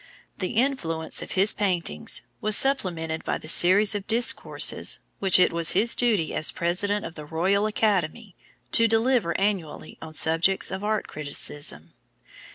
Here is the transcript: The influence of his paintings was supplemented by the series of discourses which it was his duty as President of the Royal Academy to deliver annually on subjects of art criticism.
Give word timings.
The 0.39 0.53
influence 0.53 1.21
of 1.21 1.33
his 1.33 1.53
paintings 1.53 2.23
was 2.41 2.57
supplemented 2.57 3.23
by 3.23 3.37
the 3.37 3.47
series 3.47 3.93
of 3.93 4.07
discourses 4.07 4.97
which 5.19 5.39
it 5.39 5.53
was 5.53 5.73
his 5.73 5.93
duty 5.93 6.33
as 6.33 6.51
President 6.51 7.05
of 7.05 7.13
the 7.13 7.23
Royal 7.23 7.67
Academy 7.67 8.35
to 8.71 8.87
deliver 8.87 9.39
annually 9.39 9.99
on 10.01 10.15
subjects 10.15 10.71
of 10.71 10.83
art 10.83 11.07
criticism. 11.07 11.93